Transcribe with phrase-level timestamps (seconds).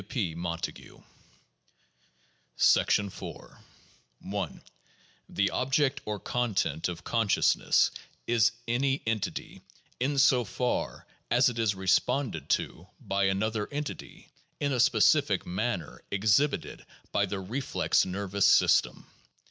[0.01, 0.09] W.
[0.11, 0.33] P.
[0.33, 0.99] Montague.
[2.57, 3.21] IV
[4.19, 4.61] 1.
[5.29, 7.91] The object or content of consciousness
[8.25, 9.61] is any entity
[9.99, 14.29] in so far as it is responded to by another entity
[14.59, 19.05] in a specific manner exhibited by the reflex nervous system.